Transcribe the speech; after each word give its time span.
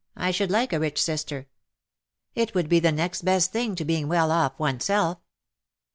I 0.15 0.31
should 0.31 0.49
like 0.49 0.73
a 0.73 0.79
rich 0.79 0.99
sister. 0.99 1.47
It 2.33 2.55
would 2.55 2.67
be 2.67 2.79
the 2.79 2.91
next 2.91 3.21
best 3.21 3.51
thing 3.51 3.75
to 3.75 3.85
being 3.85 4.07
well 4.07 4.31
off 4.31 4.57
oneself.'' 4.57 5.19